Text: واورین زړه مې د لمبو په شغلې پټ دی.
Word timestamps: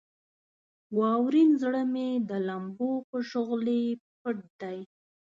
واورین 0.97 1.49
زړه 1.61 1.81
مې 1.93 2.09
د 2.29 2.31
لمبو 2.47 2.91
په 3.09 3.17
شغلې 3.29 3.81
پټ 4.21 4.37
دی. 4.61 4.77